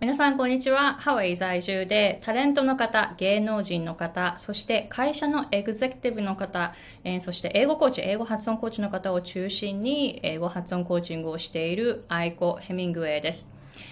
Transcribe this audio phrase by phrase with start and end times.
[0.00, 0.94] 皆さん、こんにちは。
[0.94, 13.50] ハワイ在住で、タレントの方、芸能人の方、そして会社のエグゼクティブの方、えー、そして英語コーチ、英語発音コーチの方を中心に、英語発音コーチングをしているアイコ・ヘミングウェイです。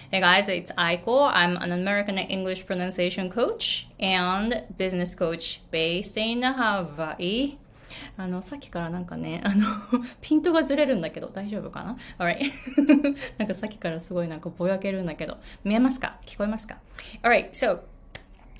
[0.09, 1.29] Hey guys, it's Aiko.
[1.29, 7.57] I'm an American English pronunciation coach and business coach based in Hawaii.
[8.17, 9.65] あの、さっきからなんかね、 あの、
[10.21, 12.51] ピントがずれるんだけど、大丈夫かな ?alright.
[13.37, 16.17] なんかさっきからすごいなんかぼやけるんだけど、見えますか？
[16.25, 16.77] 聞こえますか
[17.23, 17.79] ?alright, so,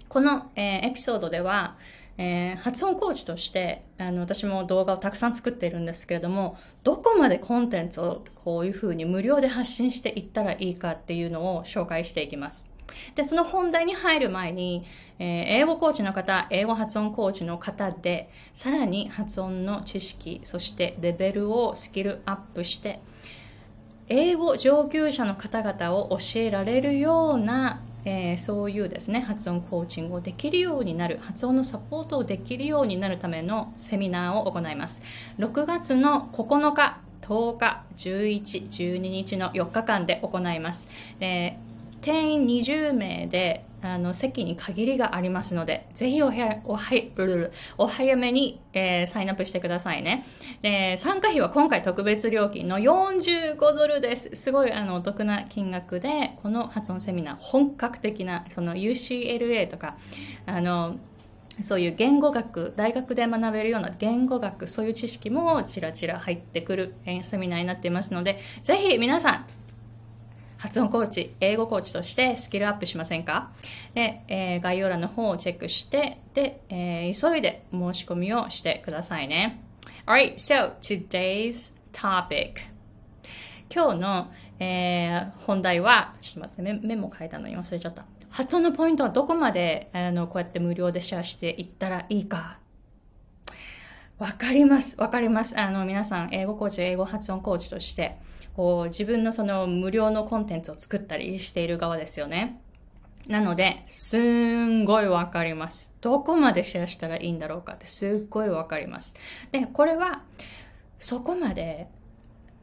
[0.09, 1.77] この、えー、エピソードでは、
[2.17, 12.76] えー、発音コーチとしてあの私も動画をたくさん作っているんですけれどもどこまでコンテンツをこういうふうに無料で発信していったらいいかっていうのを紹介していきます。
[13.15, 14.85] で、その本題に入る前に、
[15.19, 22.99] えー、英語コーチの方、英語発音コーチの方で、さらに発音の知識、そしてレベルをスキルアップして、
[24.09, 35.03] 英語上級者の方々を教えられるような、えー、そういうですね、発音コーチングをできるようになる、発音のサポートをできるようになるためのセミナーを行います。
[35.39, 40.87] 6月の9日、10日、11、12日の4日間で行います。
[41.19, 41.66] えー
[42.07, 46.95] 定員20名であの席に限りがありますので、ぜひおはおは
[47.77, 50.25] お早めに、えー、サインアップしてくださいね、
[50.63, 54.29] えー、参加費は今回特別料金の45ドルです。
[54.35, 59.97] すごいあのお得な金額で、この発音セミナー、本格的なその UCLA とか、
[60.45, 60.95] あの
[61.59, 69.47] そういう言語学、大学で学べるような言語学、そういう知識もちらちら入ってくるセミナーになっていますので、ぜひ皆さん、
[70.57, 73.51] 発音コーチ、英語コーチとしてスキルアップしませんか？
[73.93, 79.61] で、えー、概要欄の方をチェックして、で、えー、急いで申し込みをしてくださいね。
[80.05, 82.53] Alright, so today's topic.
[83.73, 88.05] 今日の、えー、本題は、ちょっと待ってメ、メモ書いたのに忘れちゃった。
[88.29, 92.59] 発音のポイントはどこまであのこうやって無料でシェアしていったらいいか。
[94.17, 94.99] わかります。
[94.99, 95.59] わかります。
[95.59, 98.17] あの、皆さん、英語コーチ、英語発音コーチとして、
[98.57, 102.59] こう自分のその無料のコンテンツを作ったりしている側ですよね。
[103.27, 105.93] なので、すんごいわかります。
[106.01, 109.15] どこまでシェアしたらいいんだろうかってすっごいわかります。
[109.51, 110.23] で、これは、
[110.97, 111.87] そこまで、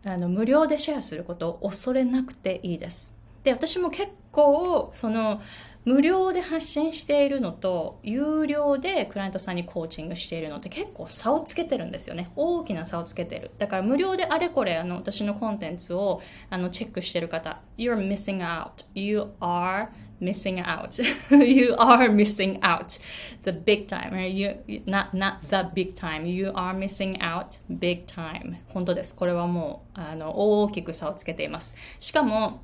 [0.05, 3.15] あの、無料でシェアすることを恐れなくていいです。
[3.45, 5.41] で、私も結構、その、
[5.85, 12.31] 無料で発信しているのと、有料でクライアントさんにコーチングしているのって結構差をつけてるんですよね。
[12.37, 13.51] 大きな差をつけてる。
[13.59, 18.87] だから無料であれこれあの私のコンテンツをあのチェックしてる方、You're missing out.
[18.95, 19.89] You are
[20.23, 21.03] missing out.
[21.45, 22.99] you are missing out.
[23.43, 24.19] The big time.
[24.19, 24.57] You,
[24.87, 26.25] not, not the big time.
[26.25, 28.57] You are missing out big time.
[28.69, 29.15] 本当です。
[29.15, 31.77] これはもうあの大きく差をつけています。
[32.01, 32.63] しかも、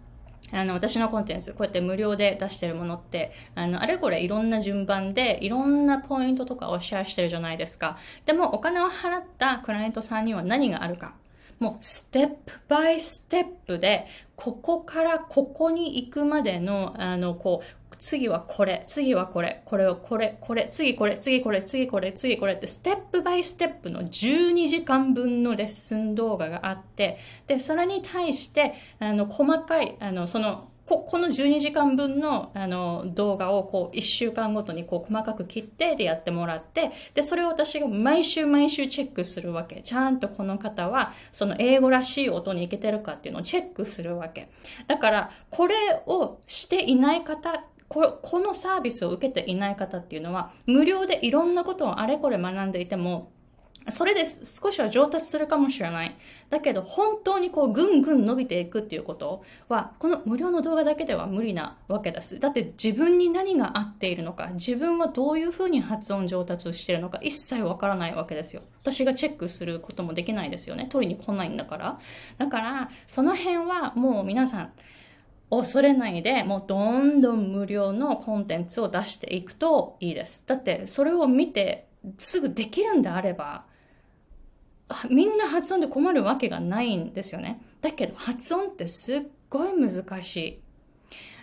[0.53, 7.99] あの、私のコンテンツ、こうやって無料で出してるものって、あの、あれこれいろんな順番で、いろんなポイントとかをシェアしてるじゃないですか。
[8.27, 11.15] でも、お金を払ったクライアントさんには何があるか。
[11.61, 17.63] もう、ステップバイステップで、ここからここに行くまでの、あの、こ
[17.93, 39.83] う、次はこれ、次はこれ、これをこれ、これ、次これ、次これ、次これ、次これって、ステップバイステップの12時間分のレッスン動画があって、で、それに対して、あの、細かい、あの、その、ここの12時間分のあの動画をこう1週間ごとにこう細かく切ってでやってもらって、で、それを私が毎週毎週チェックするわけ。
[39.83, 44.51] ちゃんとこの方はその英語らしい音にいけてるかっていうのをチェックするわけ。
[44.89, 53.31] だから、これをしていない方ここのサービスを受けていない方っていうのは、無料でいろんなことをあれこれ学んでいても、
[53.89, 56.17] それで少しは上達するかもしれない。
[56.51, 62.39] だけど、本当にこう、ぐんぐん伸びていくっていうことは、この無料の動画だけでは無理なわけです。
[62.39, 68.63] だって自分に何が合っているのか、自分はどういうふうに発音上達しているのか、一切わからないわけですよ。
[68.83, 70.87] 私がチェックすることもできないですよね。
[70.91, 71.99] 取りに来ないんだから。
[72.37, 74.73] だから、その辺はもう皆さん、
[75.51, 80.45] 恐れないで、もうどんどん無料のコンテンツを出していくといいです。
[80.47, 81.89] だって、それを見て
[82.19, 83.65] すぐできるんであれば、
[85.09, 87.61] みんな発音で困るわけがないんですよね。
[87.81, 90.61] だけど、発音ってすっごい難しい。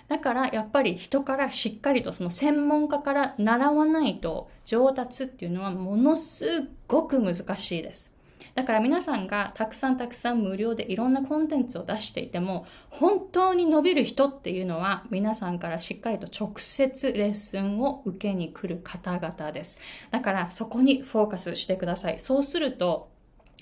[0.08, 8.14] だからやっぱり人からしっかりとその専門家から習わないと上達っていうのはものすごく難しいです。
[8.56, 19.80] だから皆さんがたくさんたくさん無料でいろんなコンテンツを出していても、本当に伸びる人っていうのは皆さんからしっかりと直接レッスンを受けに来る方々です。
[20.10, 22.18] だからそこにフォーカスしてください。
[22.18, 23.10] そうすると、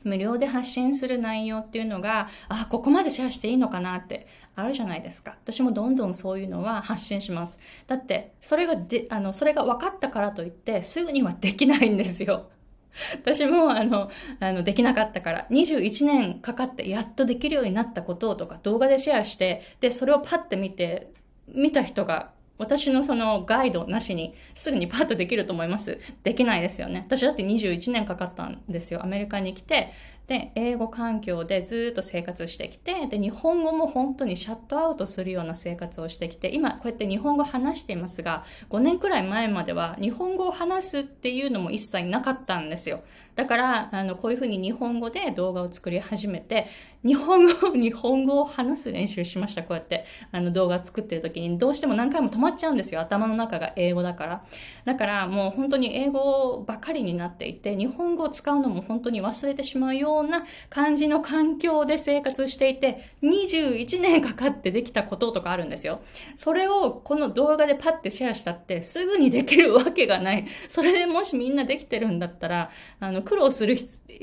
[0.05, 5.35] 無料で発信する内容っていうのが、あ、ここまでシェアしていいのかなってあるじゃないですか。
[5.43, 7.59] 私もどんどんそういうのは発信します。
[7.87, 12.49] だって、それがで、あの、それが分かったからといって、すぐにはできないんですよ。
[13.21, 14.09] 私もあの、
[14.39, 21.11] あの、できなかったから、21年かかってやっとできるようになったこととか動画でシェアして、で、それをパッて見て、
[21.47, 27.03] 見た人が私のそのガイドなしにすぐにパッとできると思いますできないですよね。
[27.05, 29.03] 私だって21年かかったんですよ。
[29.03, 29.91] アメリカに来て、
[30.27, 43.01] で、英語環境でずっと生活してきて、で、日本語も本当にシャットアウトするような生活をしてきて、今こうやって日本語話していますが、5年くらい前までは日本語を話すっていうのも一切なかったんですよ。
[43.35, 46.67] だから、あの、こういうふうに日本語で動画を作り始めて、
[47.03, 49.61] 日本語、 日本語を話す練習しました。
[49.61, 53.01] こうやって、あの、動画作ってる時に、どうしても何回も止まっちゃうんですよ。
[53.01, 54.43] 頭の中が英語だから。
[54.85, 66.01] だから、もう本当に英語ばかりになっていて、日本語を使うのも本当に忘れてしまうような感じの環境で生活していて、21年かかってできたこととかあるんですよ。
[66.35, 70.45] それをこの動画でパッてシェアしたって、すぐにできるわけがない。
[70.69, 73.77] それでもしみんなできてるんだったら、あの、苦労する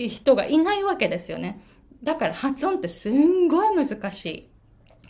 [0.08, 1.60] 人がいないわけですよね。
[2.02, 4.51] だから発音ってすんごい難しい。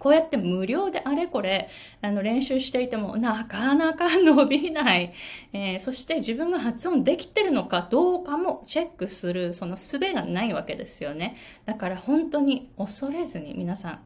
[0.02, 1.69] こうやって無料であれこれ、
[2.00, 5.12] あの、練習していても、なかなか伸びない。
[5.52, 11.37] えー、そして自分が発音できてるのかどうかもチェックする、その術がないわけですよね。
[11.66, 14.00] だから本当に恐れずに皆さん、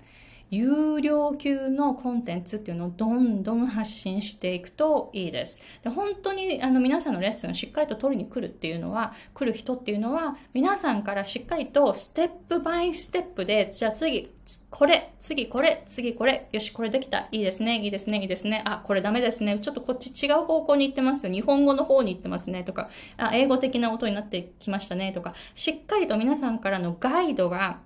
[0.51, 5.63] 有料級のコンテンツっていうのをどんどん発信していくといいです。
[5.83, 14.31] で本当にあの皆さんのレッスンをしっかりと取りに来るっていうのは、来る人っていうのは、皆さんからしっかりとステップバイステップで、じゃあ次、
[14.71, 17.27] これ、次これ、次これ、よし、これできた。
[17.33, 18.63] いいですね、いいですね、いいですね。
[18.65, 19.59] あ、これダメですね。
[19.59, 21.33] ちょっとこっち違う方向に行ってますよ。
[21.33, 22.63] 日本語の方に行ってますね。
[22.63, 25.13] とか、あ、英語的な音になってきましたね。
[25.13, 27.81] とか、しっかりと皆さんからのガイドが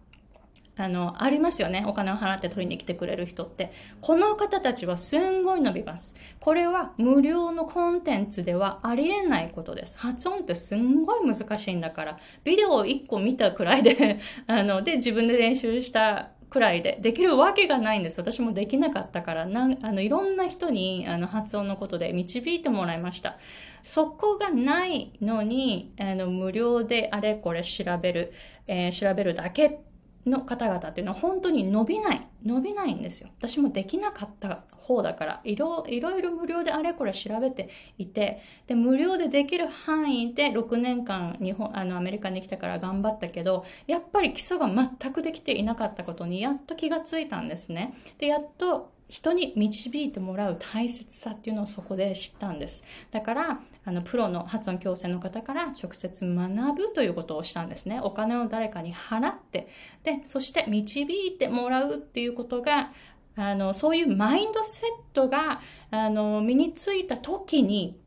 [0.77, 1.85] あの、ありますよね。
[1.87, 3.73] お金を払って取りに来てくれる人って。
[4.01, 6.17] この方たちはすんごい伸びます。
[6.41, 9.99] これは無料のコンテンツではありえないことです。
[9.99, 12.19] 発音ってすんごい難しいんだから。
[12.45, 18.21] ビデオを1個見たくらいで あの、で、自分で練習したくらいでできるわけがないんです。
[18.21, 23.37] 私もできなかったから、なんあのいろんな人にあの発音のことで導いてもらいました。
[23.83, 28.33] そこがないのに、あの無料であれこれ調べる、
[28.67, 29.81] えー、調べるだけ
[30.27, 32.29] の方々っていうのは本当に伸びない。
[32.45, 33.31] 伸びないんですよ。
[33.39, 47.95] 私もできなかった方だから、いろいろいろ無料であれこれ調べていて、で、無料でできる範囲で6年間日本、あの、アメリカに来たから頑張ったけど、やっぱり基礎が全くできていなかったことにやっと気がついたんですね。
[48.19, 52.85] で、やっと人に導いてもらう大切さっていうのをそこで知ったんです。
[53.11, 58.01] だから、あの、プロの発音矯正の方から直接学ぶということをしたんですね。
[58.01, 59.69] お金を誰かに払って、
[60.05, 62.93] で、そして導いてもらうっていうことが、
[63.35, 65.61] あの、そういうマインドセットが、
[65.91, 67.99] あの、身についた時に、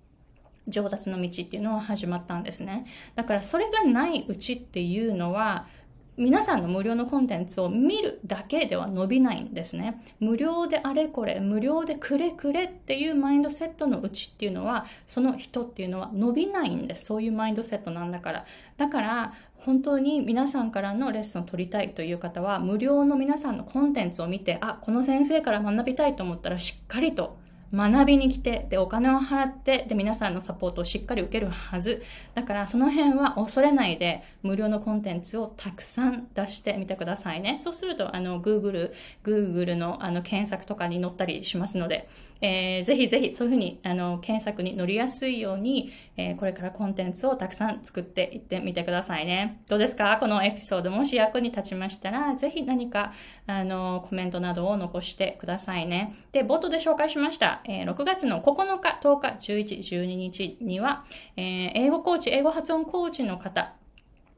[0.70, 2.86] 上達の道っていうのは始まったんですね。
[3.16, 5.68] だからそれがないうちっていうのは、
[6.16, 10.04] 皆さんの無料のコンテンツを見るだけでは伸びないんですね。
[10.20, 17.06] 無料であれこれ、無料でくれくれっていうマインドセットのうちっていうのは、その人っていうのは伸びないんです。
[17.06, 18.46] そういうマインドセットなんだから。
[18.78, 27.38] だから、本当に皆さんからのレッスンを取りたいという方は、無料の皆さんのコンテンツを見て、あ、この先生から学びたいと思ったらしっかりと
[27.74, 32.04] 学びに来て、で、お金を払って、で、皆さんのサポートをしっかり受けるはず。
[32.36, 37.58] だから、その辺は恐れないで、無料のコンテンツをたくさん出してみてくださいね。
[37.58, 42.08] そうすると、あの、Google、Google のあの検索とかに載ったりしますので、
[42.46, 49.62] えー、ぜひぜひ、そういうふうに、あの、検索に乗りやすいように、えー、これからコンテンツをたくさん作っていってみてくださいね。
[49.70, 50.18] どうですか？
[50.20, 53.14] このエピソード、もし役に立ちましたら、ぜひ何か、
[53.48, 56.16] あの、コメントなどを残してくださいね。
[56.34, 57.62] で、冒頭で紹介しました。
[57.64, 61.06] えー、6月の9日、10日、11、12日には、
[61.38, 63.74] えー、英語コーチ、英語発音コーチの方、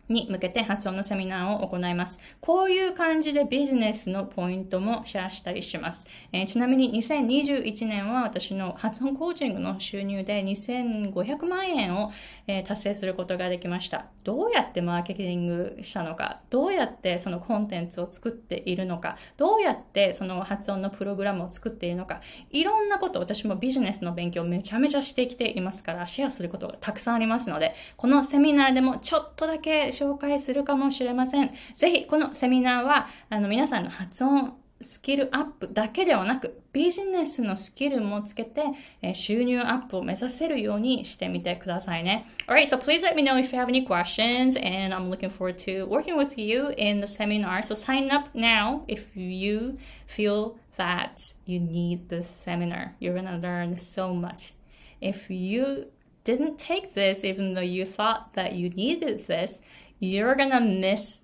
[0.10, 2.20] に向けて発音のセミナーを行います。
[2.42, 6.08] こういう感じでビジネスのポイントもシェアしたりします。
[6.32, 12.12] えー、ちなみに2021年は私の発音コーチングの収入で2500万円を、
[12.48, 14.08] えー、達成することができました。
[14.24, 22.22] どうやってマーケティングしたのか、どうやってそのコンテンツを作っているのか、どうやってその発音のプログラムを作っているのか、
[22.52, 31.52] いろんなこと、私もビジネスの勉強めちゃめちゃしてきていますから、シェアすることがたくさんありますので、このセミナーでもちょっとだけ紹介するかもしれません。
[31.76, 38.62] ぜひ、このセミナーは、あの、皆さんの発音スキルアップだけではなく、ビジネスのスキルもつけて、
[39.02, 42.26] えー、収入アップを目指せるようにしてみてくださいね。
[42.48, 45.86] Alright, so please let me know if you have any questions and I'm looking forward to
[45.88, 47.64] working with you in the seminar.
[47.64, 52.96] So sign up now if you feel that you need this seminar.
[53.00, 54.54] You're gonna learn so much.
[55.00, 55.88] If you
[56.26, 59.62] didn't take this, even though you thought that you needed this,
[60.00, 61.22] you're gonna miss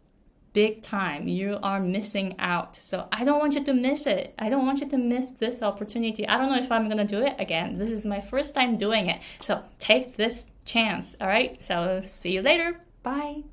[0.54, 1.28] big time.
[1.28, 2.75] You are missing out.
[2.75, 4.34] So I don't want you to miss it.
[4.38, 6.28] I don't want you to miss this opportunity.
[6.28, 7.78] I don't know if I'm going to do it again.
[7.78, 9.22] This is my first time doing it.
[9.42, 11.16] So take this chance.
[11.22, 11.62] All right.
[11.62, 12.82] So see you later.
[13.04, 13.44] Bye.